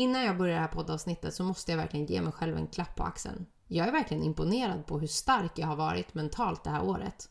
[0.00, 2.96] Innan jag börjar det här poddavsnittet så måste jag verkligen ge mig själv en klapp
[2.96, 3.46] på axeln.
[3.66, 7.28] Jag är verkligen imponerad på hur stark jag har varit mentalt det här året.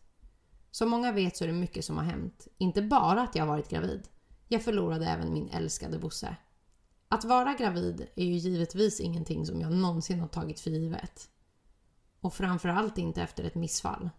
[0.72, 2.48] Som många vet så är det mycket som har hänt.
[2.58, 4.08] Inte bara att jag har varit gravid.
[4.48, 6.36] Jag förlorade även min älskade Bosse.
[7.08, 11.30] Att vara gravid är ju givetvis ingenting som jag någonsin har tagit för givet.
[12.22, 14.10] Och framförallt inte efter ett missfall.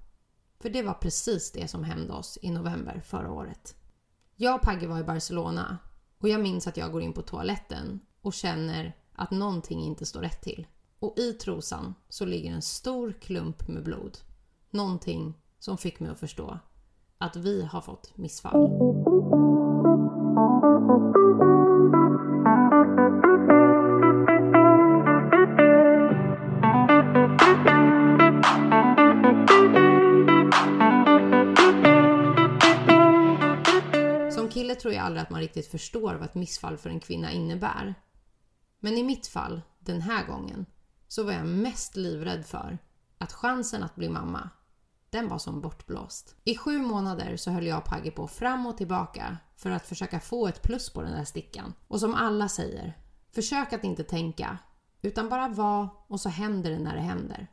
[0.61, 3.75] För det var precis det som hände oss i november förra året.
[4.37, 5.79] Jag och Pagge var i Barcelona
[6.19, 10.21] och jag minns att jag går in på toaletten och känner att någonting inte står
[10.21, 10.67] rätt till.
[10.99, 14.19] Och i trosan så ligger en stor klump med blod.
[14.71, 16.59] Någonting som fick mig att förstå
[17.19, 18.69] att vi har fått missfall.
[34.33, 37.33] Som kille tror jag aldrig att man riktigt förstår vad ett missfall för en kvinna
[37.33, 37.95] innebär.
[38.81, 40.67] Men i mitt fall, den här gången,
[41.09, 42.79] så var jag mest livrädd för
[43.19, 44.51] att chansen att bli mamma,
[45.11, 46.37] den var som bortblåst.
[46.45, 50.21] I sju månader så höll jag och Pagge på fram och tillbaka för att försöka
[50.21, 51.75] få ett plus på den där stickan.
[51.89, 52.99] Och som alla säger,
[53.35, 54.59] försök att inte tänka,
[55.03, 57.47] utan bara vara och så händer det när det händer.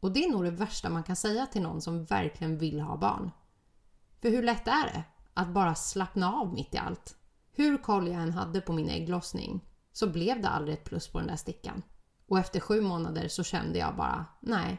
[0.00, 2.96] Och det är nog det värsta man kan säga till någon som verkligen vill ha
[2.96, 3.30] barn.
[4.22, 7.16] För hur lätt är det att bara slappna av mitt i allt?
[7.52, 9.60] Hur koll jag än hade på min ägglossning
[9.94, 11.82] så blev det aldrig ett plus på den där stickan.
[12.26, 14.78] Och efter sju månader så kände jag bara, nej,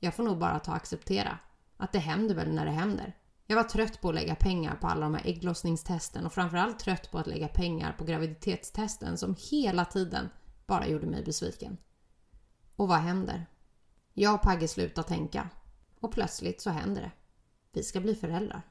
[0.00, 1.38] jag får nog bara ta och acceptera
[1.76, 3.16] att det händer väl när det händer.
[3.46, 7.10] Jag var trött på att lägga pengar på alla de här ägglossningstesten och framförallt trött
[7.10, 10.28] på att lägga pengar på graviditetstesten som hela tiden
[10.66, 11.76] bara gjorde mig besviken.
[12.76, 13.46] Och vad händer?
[14.14, 15.48] Jag och Pagge slutar tänka
[16.00, 17.10] och plötsligt så händer det.
[17.72, 18.62] Vi ska bli föräldrar.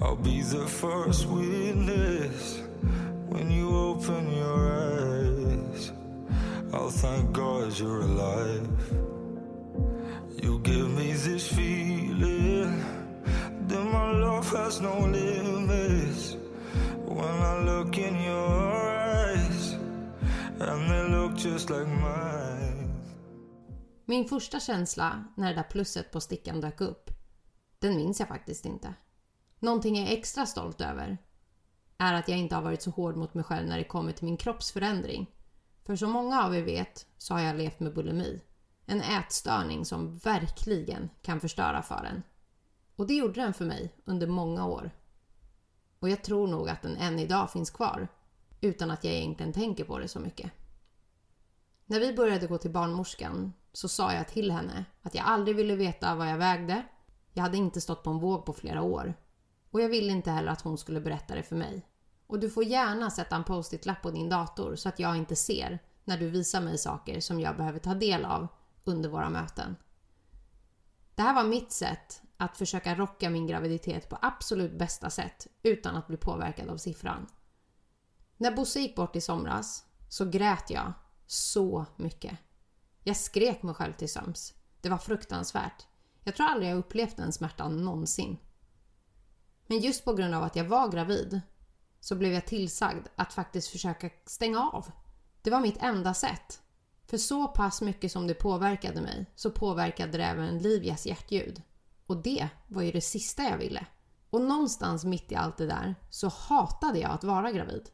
[0.00, 2.62] I'll be the first witness.
[3.28, 5.92] When you open your eyes,
[6.72, 8.68] I'll thank God you're alive.
[10.42, 12.80] You give me this feeling
[13.66, 16.36] that my love has no limits.
[17.04, 19.72] When I look in your eyes,
[20.60, 22.88] and they look just like mine.
[24.04, 27.10] Min första känsla när det där plusset på stickan dök upp,
[27.78, 28.94] den minns jag faktiskt inte.
[29.58, 31.18] Någonting jag är extra stolt över
[31.98, 34.24] är att jag inte har varit så hård mot mig själv när det kommer till
[34.24, 35.30] min kroppsförändring.
[35.84, 38.40] För som många av er vet så har jag levt med bulimi.
[38.86, 42.22] En ätstörning som verkligen kan förstöra för en.
[42.96, 44.90] Och det gjorde den för mig under många år.
[45.98, 48.08] Och jag tror nog att den än idag finns kvar
[48.60, 50.50] utan att jag egentligen tänker på det så mycket.
[51.86, 55.76] När vi började gå till barnmorskan så sa jag till henne att jag aldrig ville
[55.76, 56.82] veta vad jag vägde.
[57.32, 59.14] Jag hade inte stått på en våg på flera år.
[59.70, 61.86] Och jag ville inte heller att hon skulle berätta det för mig.
[62.26, 65.78] Och du får gärna sätta en post-it-lapp på din dator så att jag inte ser
[66.04, 68.48] när du visar mig saker som jag behöver ta del av
[68.84, 69.76] under våra möten.
[71.14, 75.96] Det här var mitt sätt att försöka rocka min graviditet på absolut bästa sätt utan
[75.96, 77.26] att bli påverkad av siffran.
[78.36, 80.92] När Bosse gick bort i somras så grät jag
[81.26, 82.38] så mycket.
[83.04, 84.54] Jag skrek mig själv till söms.
[84.80, 85.86] Det var fruktansvärt.
[86.24, 88.36] Jag tror aldrig jag upplevt den smärtan någonsin.
[89.70, 91.40] Men just på grund av att jag var gravid
[92.00, 94.90] så blev jag tillsagd att faktiskt försöka stänga av.
[95.42, 96.60] Det var mitt enda sätt.
[97.06, 101.62] För så pass mycket som det påverkade mig så påverkade det även Livias hjärtljud.
[102.06, 103.86] Och det var ju det sista jag ville.
[104.30, 107.90] Och någonstans mitt i allt det där så hatade jag att vara gravid.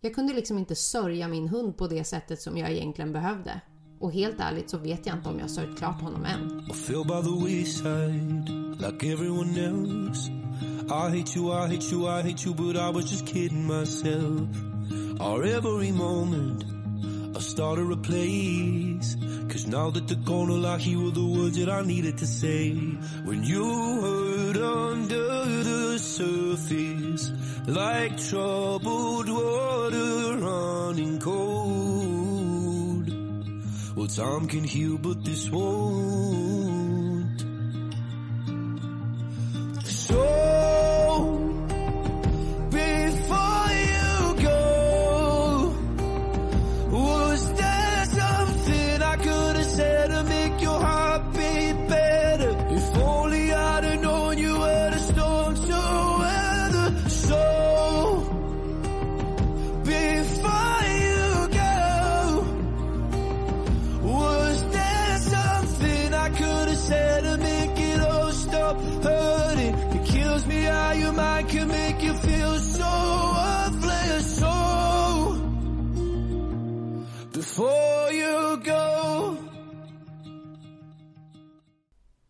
[0.00, 3.60] Jag kunde liksom inte sörja min hund på det sättet som jag egentligen behövde.
[4.02, 6.62] Och helt ärligt så vet jag inte om jag klart honom än.
[6.70, 8.48] I fell by the wayside
[8.78, 10.30] like everyone else.
[10.90, 14.48] I hate you, I hate you, I hate you, but I was just kidding myself.
[15.20, 16.64] Our every moment,
[17.36, 19.16] I started a place.
[19.48, 22.72] Cause now that the corner I hear were the words that I needed to say.
[23.24, 23.64] When you
[24.00, 27.30] hurt under the surface,
[27.68, 31.61] like troubled water running cold.
[34.16, 37.40] Time can heal, but this won't.
[39.86, 40.91] So,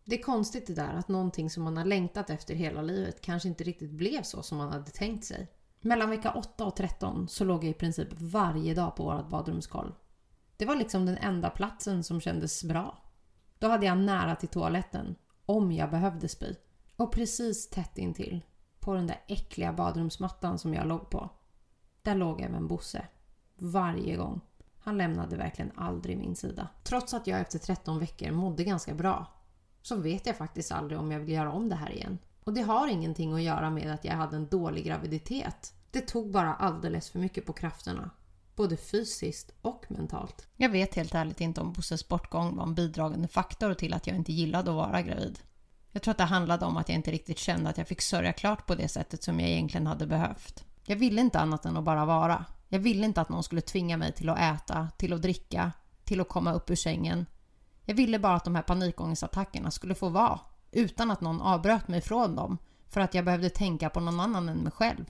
[0.05, 3.49] Det är konstigt det där att någonting som man har längtat efter hela livet kanske
[3.49, 5.47] inte riktigt blev så som man hade tänkt sig.
[5.81, 9.91] Mellan vecka 8 och 13 så låg jag i princip varje dag på vårt badrumskolv.
[10.57, 12.97] Det var liksom den enda platsen som kändes bra.
[13.59, 15.15] Då hade jag nära till toaletten,
[15.45, 16.55] om jag behövde spy.
[16.95, 18.41] Och precis tätt intill,
[18.79, 21.29] på den där äckliga badrumsmattan som jag låg på,
[22.01, 23.07] där låg även Bosse.
[23.55, 24.41] Varje gång.
[24.79, 26.67] Han lämnade verkligen aldrig min sida.
[26.83, 29.42] Trots att jag efter 13 veckor mådde ganska bra
[29.83, 32.17] så vet jag faktiskt aldrig om jag vill göra om det här igen.
[32.43, 35.73] Och det har ingenting att göra med att jag hade en dålig graviditet.
[35.91, 38.09] Det tog bara alldeles för mycket på krafterna.
[38.55, 40.47] Både fysiskt och mentalt.
[40.57, 44.15] Jag vet helt ärligt inte om Bosses bortgång var en bidragande faktor till att jag
[44.15, 45.39] inte gillade att vara gravid.
[45.91, 48.33] Jag tror att det handlade om att jag inte riktigt kände att jag fick sörja
[48.33, 50.65] klart på det sättet som jag egentligen hade behövt.
[50.85, 52.45] Jag ville inte annat än att bara vara.
[52.67, 55.71] Jag ville inte att någon skulle tvinga mig till att äta, till att dricka,
[56.03, 57.25] till att komma upp ur sängen.
[57.85, 60.39] Jag ville bara att de här panikångestattackerna skulle få vara
[60.71, 62.57] utan att någon avbröt mig från dem
[62.89, 65.05] för att jag behövde tänka på någon annan än mig själv.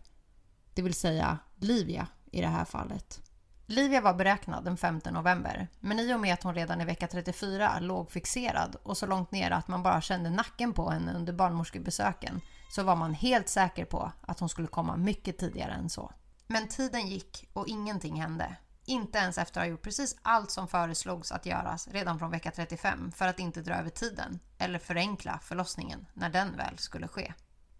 [0.74, 3.22] Det vill säga Livia i det här fallet.
[3.66, 7.08] Livia var beräknad den 5 november, men i och med att hon redan i vecka
[7.08, 11.34] 34 låg fixerad och så långt ner att man bara kände nacken på henne under
[11.34, 12.42] barnmorskebesöken
[12.72, 16.12] så var man helt säker på att hon skulle komma mycket tidigare än så.
[16.48, 18.56] Men tiden gick och ingenting hände.
[18.86, 22.52] Inte ens efter att ha gjort precis allt som föreslogs att göras redan från vecka
[22.52, 27.34] 35 för att inte dra över tiden eller förenkla förlossningen när den väl skulle ske.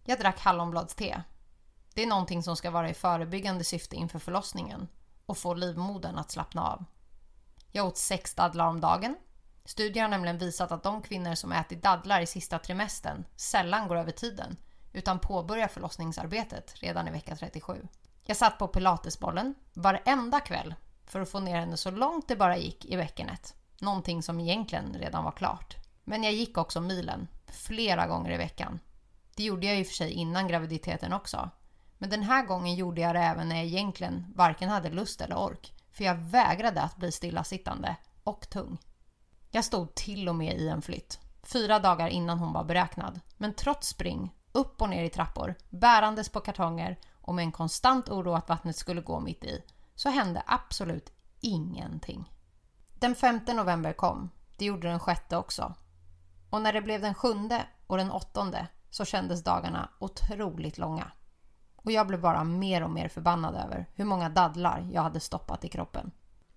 [0.04, 1.24] Jag drack hallonbladste.
[1.94, 4.88] Det är någonting som ska vara i förebyggande syfte inför förlossningen
[5.26, 6.86] och få livmodern att slappna av.
[7.72, 9.16] Jag åt sex dadlar om dagen.
[9.66, 13.96] Studier har nämligen visat att de kvinnor som ätit dadlar i sista trimestern sällan går
[13.96, 14.58] över tiden
[14.94, 17.88] utan påbörjar förlossningsarbetet redan i vecka 37.
[18.24, 22.58] Jag satt på pilatesbollen varenda kväll för att få ner henne så långt det bara
[22.58, 23.56] gick i bäckenet.
[23.80, 25.76] Någonting som egentligen redan var klart.
[26.04, 28.80] Men jag gick också milen flera gånger i veckan.
[29.36, 31.50] Det gjorde jag i och för sig innan graviditeten också.
[31.98, 35.38] Men den här gången gjorde jag det även när jag egentligen varken hade lust eller
[35.38, 35.74] ork.
[35.92, 38.78] För jag vägrade att bli stillasittande och tung.
[39.52, 41.20] Jag stod till och med i en flytt.
[41.44, 43.20] Fyra dagar innan hon var beräknad.
[43.38, 48.10] Men trots spring, upp och ner i trappor, bärandes på kartonger och med en konstant
[48.10, 49.64] oro att vattnet skulle gå mitt i
[49.96, 52.32] så hände absolut ingenting.
[52.94, 54.30] Den 5 november kom.
[54.58, 55.76] Det gjorde den sjätte också.
[56.50, 61.12] Och när det blev den sjunde och den åttonde så kändes dagarna otroligt långa.
[61.76, 65.66] Och jag blev bara mer och mer förbannad över hur många dadlar jag hade stoppat
[65.66, 66.12] i kroppen.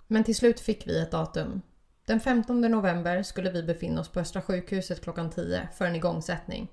[0.07, 1.63] Men till slut fick vi ett datum.
[2.07, 6.69] Den 15 november skulle vi befinna oss på Östra sjukhuset klockan 10 för en igångsättning.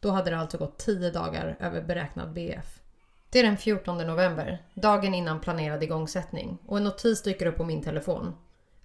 [0.00, 2.80] Då hade det alltså gått 10 dagar över beräknad BF.
[3.36, 7.64] Det är den 14 november, dagen innan planerad igångsättning och en notis dyker upp på
[7.64, 8.34] min telefon.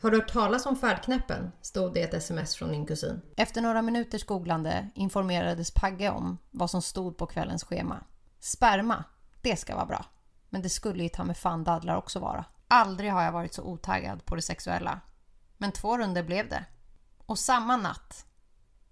[0.02, 1.52] Har du hört talas om färdknäppen?
[1.62, 3.22] stod det i ett sms från min kusin.
[3.38, 8.04] Efter några minuters googlande informerades Pagge om vad som stod på kvällens schema.
[8.40, 9.04] Sperma,
[9.42, 10.06] det ska vara bra.
[10.50, 12.46] Men det skulle ju ta med fan dadlar också vara.
[12.68, 15.00] Aldrig har jag varit så otaggad på det sexuella.
[15.58, 16.66] Men två runder blev det.
[17.26, 18.26] Och samma natt,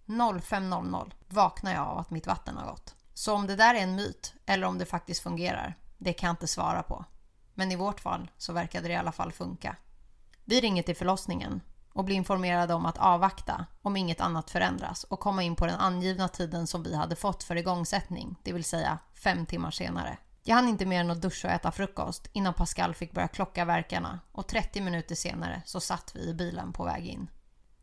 [0.06, 2.96] 05.00, vaknar jag av att mitt vatten har gått.
[3.20, 6.34] Så om det där är en myt eller om det faktiskt fungerar, det kan jag
[6.34, 7.06] inte svara på.
[7.54, 9.76] Men i vårt fall så verkade det i alla fall funka.
[10.46, 11.62] Vi ringer till förlossningen
[11.94, 15.80] och blir informerade om att avvakta om inget annat förändras och komma in på den
[15.80, 20.18] angivna tiden som vi hade fått för igångsättning, det vill säga fem timmar senare.
[20.44, 23.66] Jag hann inte mer än att duscha och äta frukost innan Pascal fick börja klocka
[23.66, 27.30] verkarna och 30 minuter senare så satt vi i bilen på väg in.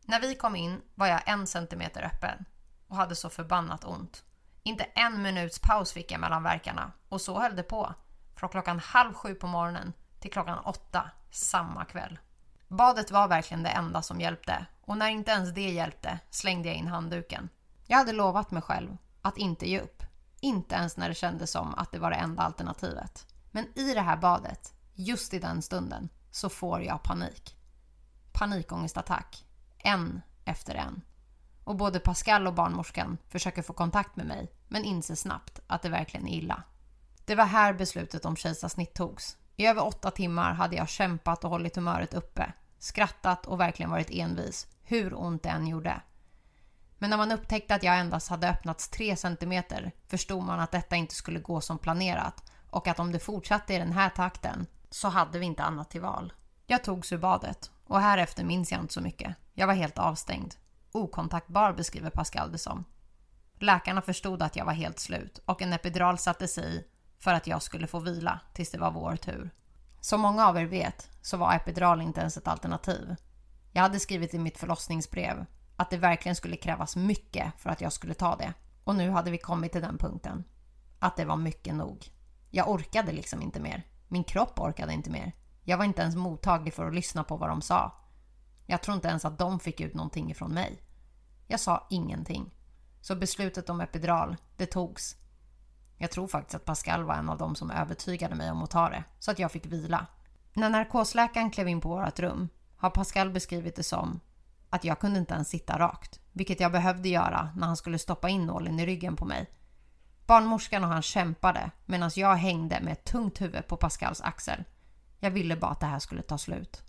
[0.01, 2.45] När vi kom in var jag en centimeter öppen
[2.87, 4.23] och hade så förbannat ont.
[4.67, 7.93] Inte en minuts paus fick jag mellan verkarna och så höll det på.
[8.35, 12.19] Från klockan halv sju på morgonen till klockan åtta samma kväll.
[12.67, 16.77] Badet var verkligen det enda som hjälpte och när inte ens det hjälpte slängde jag
[16.77, 17.49] in handduken.
[17.85, 20.03] Jag hade lovat mig själv att inte ge upp.
[20.39, 23.27] Inte ens när det kändes som att det var det enda alternativet.
[23.51, 27.55] Men i det här badet, just i den stunden, så får jag panik.
[28.33, 29.45] Panikångestattack.
[29.77, 31.01] En efter en.
[31.67, 35.89] Och både Pascal och barnmorskan försöker få kontakt med mig men inser snabbt att det
[35.89, 36.63] verkligen är illa.
[37.25, 39.37] Det var här beslutet om kejsarsnitt togs.
[39.55, 44.09] I över åtta timmar hade jag kämpat och hållit humöret uppe, skrattat och verkligen varit
[44.09, 46.01] envis, hur ont det än gjorde.
[46.97, 49.63] Men när man upptäckte att jag endast hade öppnats 3 cm
[50.07, 53.79] förstod man att detta inte skulle gå som planerat och att om det fortsatte i
[53.79, 56.33] den här takten så hade vi inte annat till val.
[56.67, 59.35] Jag togs ur badet och härefter minns jag inte så mycket.
[59.53, 60.55] Jag var helt avstängd.
[60.97, 62.85] Okontaktbar beskriver Pascal det som.
[63.59, 66.87] Läkarna förstod att jag var helt slut och en epidural sattes i
[67.19, 69.49] för att jag skulle få vila tills det var vår tur.
[70.01, 73.15] Som många av er vet så var epidural inte ens ett alternativ.
[73.71, 77.93] Jag hade skrivit i mitt förlossningsbrev att det verkligen skulle krävas mycket för att jag
[77.93, 78.53] skulle ta det.
[78.83, 80.43] Och nu hade vi kommit till den punkten.
[80.99, 82.11] Att det var mycket nog.
[82.51, 83.83] Jag orkade liksom inte mer.
[84.07, 85.31] Min kropp orkade inte mer.
[85.63, 87.91] Jag var inte ens mottaglig för att lyssna på vad de sa.
[88.65, 90.81] Jag tror inte ens att de fick ut någonting ifrån mig.
[91.47, 92.51] Jag sa ingenting.
[93.01, 95.15] Så beslutet om epidural, det togs.
[95.97, 98.89] Jag tror faktiskt att Pascal var en av dem som övertygade mig om att ta
[98.89, 100.07] det, så att jag fick vila.
[100.53, 104.19] När narkosläkaren klev in på vårt rum har Pascal beskrivit det som
[104.69, 108.29] att jag kunde inte ens sitta rakt, vilket jag behövde göra när han skulle stoppa
[108.29, 109.49] in nålen i ryggen på mig.
[110.25, 114.63] Barnmorskan och han kämpade medan jag hängde med ett tungt huvud på Pascals axel.
[115.19, 116.83] Jag ville bara att det här skulle ta slut.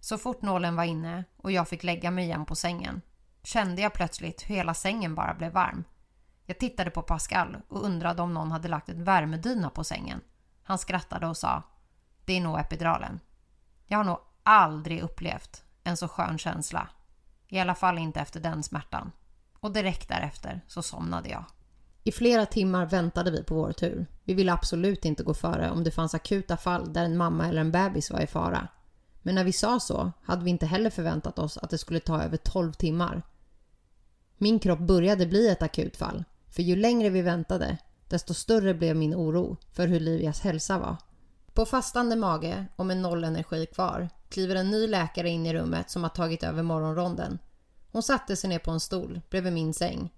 [0.00, 3.00] Så fort nålen var inne och jag fick lägga mig igen på sängen
[3.48, 5.84] kände jag plötsligt hur hela sängen bara blev varm.
[6.44, 10.20] Jag tittade på Pascal och undrade om någon hade lagt en värmedyna på sängen.
[10.62, 11.62] Han skrattade och sa
[12.24, 13.20] Det är nog epiduralen.
[13.86, 16.88] Jag har nog aldrig upplevt en så skön känsla.
[17.48, 19.12] I alla fall inte efter den smärtan.
[19.60, 21.44] Och direkt därefter så somnade jag.
[22.02, 24.06] I flera timmar väntade vi på vår tur.
[24.24, 27.60] Vi ville absolut inte gå före om det fanns akuta fall där en mamma eller
[27.60, 28.68] en bebis var i fara.
[29.22, 32.22] Men när vi sa så hade vi inte heller förväntat oss att det skulle ta
[32.22, 33.22] över 12 timmar.
[34.38, 37.78] Min kropp började bli ett akutfall, för ju längre vi väntade,
[38.08, 40.96] desto större blev min oro för hur Livias hälsa var.
[41.52, 45.90] På fastande mage och med noll energi kvar kliver en ny läkare in i rummet
[45.90, 47.38] som har tagit över morgonronden.
[47.92, 50.12] Hon satte sig ner på en stol bredvid min säng.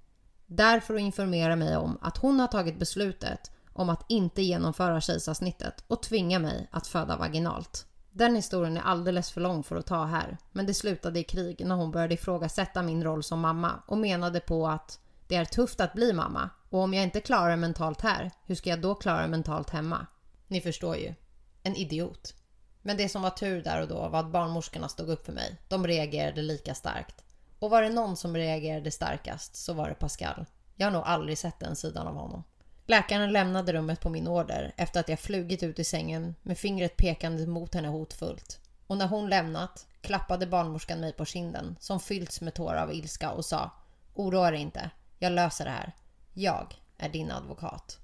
[0.46, 5.00] Där för att informera mig om att hon har tagit beslutet om att inte genomföra
[5.00, 7.86] kejsarsnittet och tvinga mig att föda vaginalt.
[8.12, 11.66] Den historien är alldeles för lång för att ta här, men det slutade i krig
[11.66, 14.98] när hon började ifrågasätta min roll som mamma och menade på att
[15.28, 18.54] det är tufft att bli mamma och om jag inte klarar det mentalt här, hur
[18.54, 20.06] ska jag då klara det mentalt hemma?
[20.46, 21.14] Ni förstår ju.
[21.62, 22.34] En idiot.
[22.82, 25.56] Men det som var tur där och då var att barnmorskorna stod upp för mig.
[25.68, 27.24] De reagerade lika starkt.
[27.58, 30.46] Och var det någon som reagerade starkast så var det Pascal.
[30.76, 32.42] Jag har nog aldrig sett den sidan av honom.
[32.90, 36.96] Läkaren lämnade rummet på min order efter att jag flugit ut i sängen med fingret
[36.96, 38.60] pekande mot henne hotfullt.
[38.86, 43.30] Och när hon lämnat klappade barnmorskan mig på kinden som fyllts med tårar av ilska
[43.30, 43.70] och sa
[44.14, 45.92] Oroa dig inte, jag löser det här.
[46.34, 47.98] Jag är din advokat.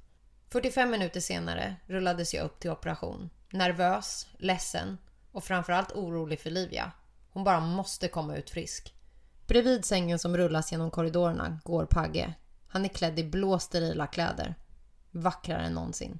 [0.50, 3.30] 45 minuter senare rullades jag upp till operation.
[3.50, 4.98] Nervös, ledsen
[5.32, 6.92] och framförallt orolig för Livia.
[7.32, 8.94] Hon bara måste komma ut frisk.
[9.46, 12.34] Bredvid sängen som rullas genom korridorerna går Pagge.
[12.68, 14.54] Han är klädd i blå sterila kläder
[15.16, 16.18] vackrare än någonsin.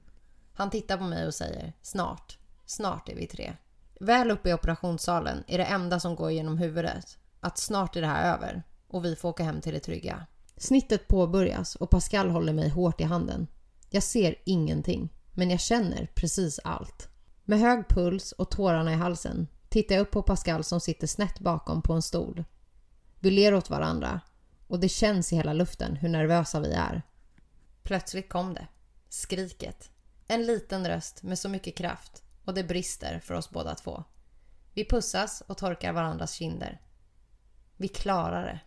[0.52, 3.52] Han tittar på mig och säger snart, snart är vi tre.
[4.00, 8.06] Väl uppe i operationssalen är det enda som går genom huvudet att snart är det
[8.06, 10.26] här över och vi får åka hem till det trygga.
[10.56, 13.46] Snittet påbörjas och Pascal håller mig hårt i handen.
[13.90, 17.08] Jag ser ingenting, men jag känner precis allt.
[17.44, 21.40] Med hög puls och tårarna i halsen tittar jag upp på Pascal som sitter snett
[21.40, 22.44] bakom på en stol.
[23.20, 24.20] Vi ler åt varandra
[24.66, 27.02] och det känns i hela luften hur nervösa vi är.
[27.82, 28.66] Plötsligt kom det.
[29.16, 29.90] Skriket.
[30.26, 34.04] En liten röst med så mycket kraft och det brister för oss båda två.
[34.74, 36.80] Vi pussas och torkar varandras kinder.
[37.76, 38.60] Vi klarar det.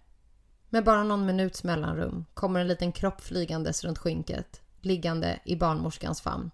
[0.70, 6.22] Med bara någon minuts mellanrum kommer en liten kropp flygandes runt skynket, liggande i barnmorskans
[6.22, 6.52] famn.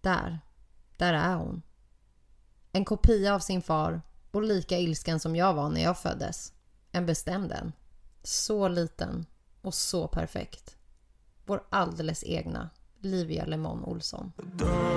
[0.00, 0.40] Där,
[0.96, 1.62] där är hon.
[2.72, 6.52] En kopia av sin far och lika ilsken som jag var när jag föddes.
[6.92, 7.72] En bestämd en.
[8.22, 9.26] Så liten
[9.62, 10.76] och så perfekt.
[11.44, 12.70] Vår alldeles egna
[13.02, 14.32] Livia Lemon Olsson.
[14.56, 14.88] to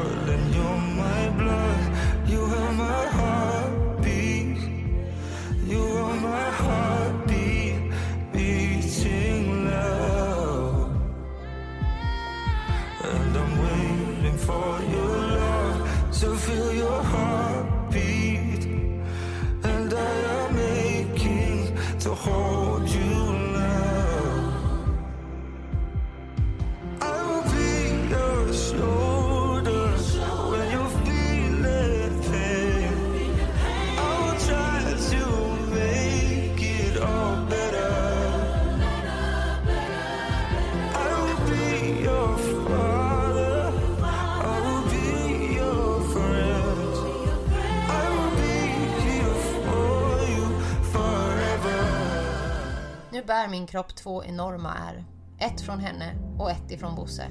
[53.31, 55.05] bär min kropp två enorma ärr.
[55.39, 57.27] Ett från henne och ett ifrån Bosse.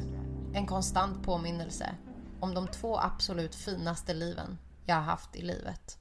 [0.54, 1.94] En konstant påminnelse
[2.40, 5.98] om de två absolut finaste liven jag har haft i livet.